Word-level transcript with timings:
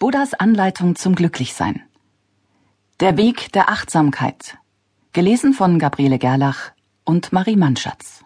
Buddhas 0.00 0.32
Anleitung 0.32 0.94
zum 0.94 1.16
Glücklichsein. 1.16 1.82
Der 3.00 3.16
Weg 3.16 3.50
der 3.50 3.68
Achtsamkeit. 3.68 4.56
Gelesen 5.12 5.52
von 5.54 5.80
Gabriele 5.80 6.20
Gerlach 6.20 6.70
und 7.04 7.32
Marie 7.32 7.56
Mannschatz. 7.56 8.24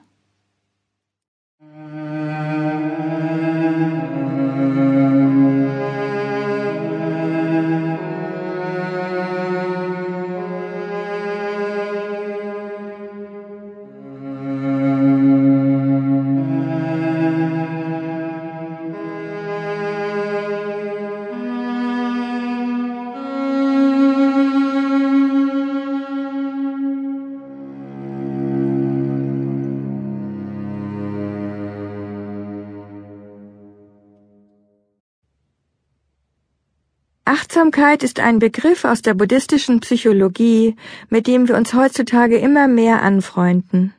Achtsamkeit 37.33 38.03
ist 38.03 38.21
ein 38.21 38.41
Begriff 38.41 38.85
aus 38.85 39.01
der 39.01 39.15
buddhistischen 39.15 39.81
Psychologie, 39.81 40.77
mit 41.09 41.27
dem 41.27 41.49
wir 41.49 41.57
uns 41.57 41.73
heutzutage 41.73 42.37
immer 42.37 42.69
mehr 42.69 43.01
anfreunden. 43.01 43.95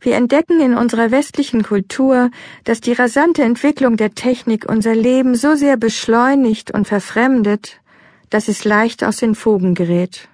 Wir 0.00 0.14
entdecken 0.14 0.58
in 0.62 0.74
unserer 0.74 1.10
westlichen 1.10 1.62
Kultur, 1.62 2.30
dass 2.64 2.80
die 2.80 2.94
rasante 2.94 3.42
Entwicklung 3.42 3.98
der 3.98 4.14
Technik 4.14 4.64
unser 4.66 4.94
Leben 4.94 5.34
so 5.34 5.56
sehr 5.56 5.76
beschleunigt 5.76 6.70
und 6.70 6.88
verfremdet, 6.88 7.82
dass 8.30 8.48
es 8.48 8.64
leicht 8.64 9.04
aus 9.04 9.18
den 9.18 9.34
Fugen 9.34 9.74
gerät. 9.74 10.30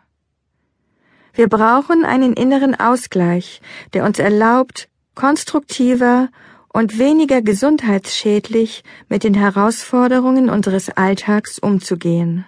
Wir 1.34 1.48
brauchen 1.48 2.04
einen 2.04 2.34
inneren 2.34 2.78
Ausgleich, 2.78 3.60
der 3.92 4.04
uns 4.04 4.20
erlaubt, 4.20 4.88
konstruktiver 5.16 6.28
und 6.72 6.98
weniger 6.98 7.42
gesundheitsschädlich 7.42 8.82
mit 9.08 9.24
den 9.24 9.34
Herausforderungen 9.34 10.48
unseres 10.48 10.88
Alltags 10.90 11.58
umzugehen. 11.58 12.44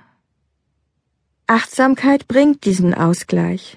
Achtsamkeit 1.46 2.26
bringt 2.26 2.64
diesen 2.64 2.94
Ausgleich. 2.94 3.76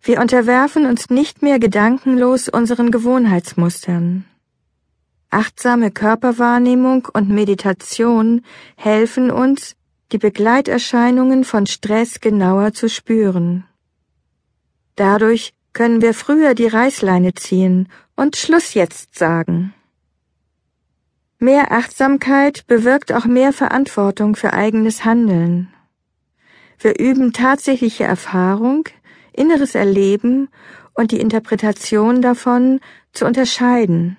Wir 0.00 0.20
unterwerfen 0.20 0.86
uns 0.86 1.10
nicht 1.10 1.42
mehr 1.42 1.58
gedankenlos 1.58 2.48
unseren 2.48 2.90
Gewohnheitsmustern. 2.90 4.24
Achtsame 5.30 5.90
Körperwahrnehmung 5.90 7.08
und 7.12 7.28
Meditation 7.28 8.42
helfen 8.76 9.30
uns, 9.30 9.74
die 10.12 10.18
Begleiterscheinungen 10.18 11.44
von 11.44 11.66
Stress 11.66 12.20
genauer 12.20 12.72
zu 12.72 12.88
spüren. 12.88 13.64
Dadurch 14.94 15.52
können 15.76 16.00
wir 16.00 16.14
früher 16.14 16.54
die 16.54 16.68
Reißleine 16.68 17.34
ziehen 17.34 17.88
und 18.16 18.36
Schluss 18.36 18.72
jetzt 18.72 19.18
sagen. 19.18 19.74
Mehr 21.38 21.70
Achtsamkeit 21.70 22.66
bewirkt 22.66 23.12
auch 23.12 23.26
mehr 23.26 23.52
Verantwortung 23.52 24.36
für 24.36 24.54
eigenes 24.54 25.04
Handeln. 25.04 25.68
Wir 26.78 26.98
üben 26.98 27.34
tatsächliche 27.34 28.04
Erfahrung, 28.04 28.88
inneres 29.34 29.74
Erleben 29.74 30.48
und 30.94 31.10
die 31.10 31.20
Interpretation 31.20 32.22
davon 32.22 32.80
zu 33.12 33.26
unterscheiden. 33.26 34.16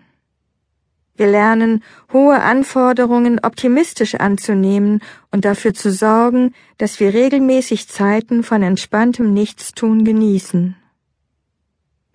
Wir 1.15 1.25
lernen, 1.25 1.83
hohe 2.13 2.39
Anforderungen 2.39 3.39
optimistisch 3.41 4.13
anzunehmen 4.13 5.01
und 5.31 5.43
dafür 5.43 5.73
zu 5.73 5.91
sorgen, 5.91 6.53
dass 6.77 6.99
wir 6.99 7.15
regelmäßig 7.15 7.87
Zeiten 7.87 8.43
von 8.43 8.61
entspanntem 8.61 9.33
Nichtstun 9.33 10.05
genießen. 10.05 10.75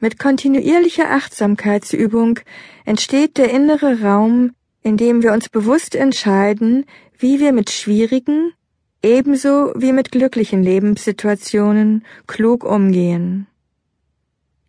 Mit 0.03 0.19
kontinuierlicher 0.19 1.13
Achtsamkeitsübung 1.13 2.41
entsteht 2.85 3.39
der 3.39 3.53
innere 3.53 4.03
Raum, 4.03 4.51
in 4.83 4.97
dem 4.97 5.23
wir 5.23 5.33
uns 5.33 5.49
bewusst 5.49 5.95
entscheiden, 5.95 6.87
wie 7.17 7.39
wir 7.39 7.53
mit 7.53 7.71
schwierigen, 7.71 8.53
ebenso 9.05 9.73
wie 9.77 9.93
mit 9.93 10.11
glücklichen 10.11 10.61
Lebenssituationen 10.61 12.05
klug 12.27 12.65
umgehen. 12.65 13.47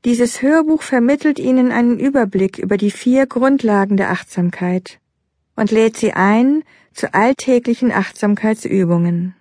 Dieses 0.05 0.44
Hörbuch 0.44 0.83
vermittelt 0.83 1.39
Ihnen 1.39 1.71
einen 1.71 1.97
Überblick 1.97 2.59
über 2.59 2.77
die 2.77 2.91
vier 2.91 3.25
Grundlagen 3.25 3.97
der 3.97 4.11
Achtsamkeit 4.11 5.00
und 5.55 5.71
lädt 5.71 5.97
Sie 5.97 6.13
ein 6.13 6.63
zu 6.94 7.11
alltäglichen 7.11 7.91
Achtsamkeitsübungen. 7.91 9.33